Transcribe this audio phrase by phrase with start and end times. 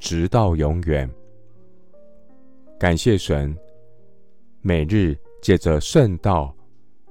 [0.00, 1.08] 直到永远。
[2.78, 3.56] 感谢神。
[4.62, 6.54] 每日借着圣道，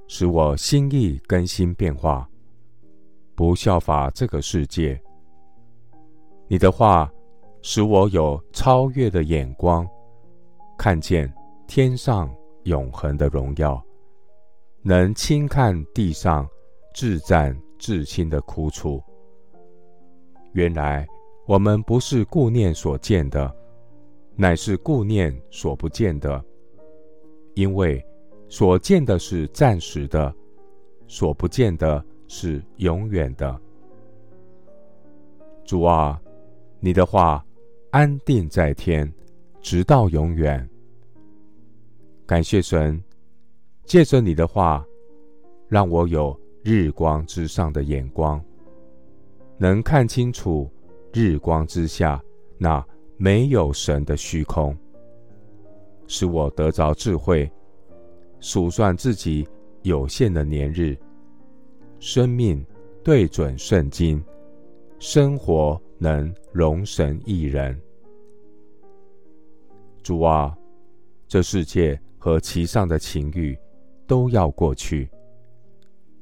[0.08, 2.30] 使我心意更新变化，
[3.36, 5.02] 不效法这个世界。
[6.48, 7.12] 你的话
[7.62, 9.88] 使我有超越的眼光，
[10.78, 11.32] 看见
[11.68, 12.32] 天上
[12.66, 13.84] 永恒的荣耀，
[14.84, 16.48] 能轻看地上
[16.94, 19.02] 至暂至轻的苦楚。
[20.54, 21.08] 原来
[21.50, 23.52] 我们不是顾念所见的，
[24.36, 26.46] 乃是顾念所不见的。
[27.56, 28.06] 因为
[28.48, 30.32] 所见的是暂时的，
[31.08, 33.60] 所不见的是永远的。
[35.66, 36.22] 主啊，
[36.80, 37.44] 你的话
[37.90, 39.12] 安定在天，
[39.60, 40.70] 直到永远。
[42.28, 43.04] 感谢神，
[43.86, 44.86] 借着你的话，
[45.68, 48.40] 让我有日光之上的眼光，
[49.58, 50.70] 能看清楚
[51.14, 52.22] 日光之下
[52.58, 52.86] 那
[53.18, 54.76] 没有神的虚空。
[56.08, 57.50] 使我得着智慧，
[58.40, 59.48] 数算自己
[59.84, 60.98] 有限的年日，
[62.00, 62.66] 生命
[63.04, 64.24] 对准圣经，
[64.98, 67.80] 生活能容神一人。
[70.02, 70.58] 主啊，
[71.28, 73.56] 这世界和其上的情欲
[74.08, 75.08] 都要过去，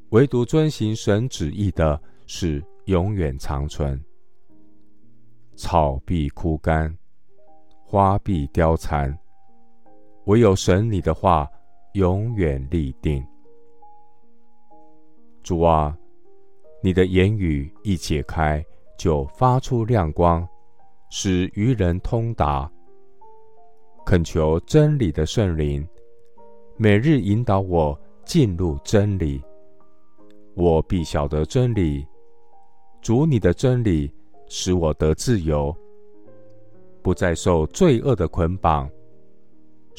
[0.10, 4.04] 唯独遵行神旨意的是永远长存。
[5.58, 6.96] 草必枯干，
[7.84, 9.18] 花必凋残。
[10.26, 11.50] 唯有神你的话
[11.94, 13.26] 永远立定。
[15.42, 15.98] 主啊，
[16.84, 18.64] 你的言语一解开，
[19.00, 20.48] 就发出亮光，
[21.10, 22.72] 使愚人通达。
[24.06, 25.86] 恳求真理的圣灵，
[26.76, 29.42] 每日引导我进入真理，
[30.56, 32.06] 我必晓得真理。
[33.02, 34.12] 主你的真理
[34.50, 35.76] 使我得自由，
[37.02, 38.90] 不再受罪恶的捆绑。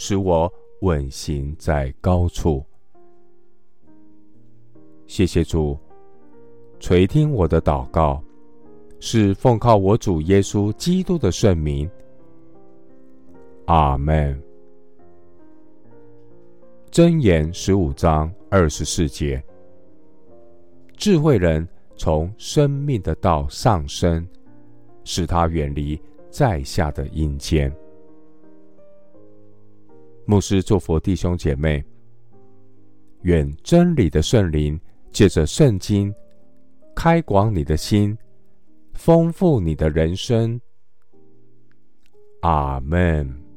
[0.01, 2.65] 使我稳行在高处。
[5.09, 5.77] 谢谢主，
[6.79, 8.23] 垂听我的祷告，
[9.01, 11.91] 是奉靠我主耶稣基督的圣名。
[13.65, 14.41] 阿门。
[16.93, 19.43] 箴言十五章二十四节：
[20.97, 24.27] 智慧人从生命的道上升，
[25.03, 26.01] 使他远离
[26.31, 27.71] 在下的阴间。
[30.25, 31.85] 牧师祝福弟兄姐妹，
[33.23, 36.15] 愿真理的圣灵借着圣经
[36.95, 38.17] 开广你的心，
[38.95, 40.61] 丰富你的人生。
[42.43, 43.48] 阿门。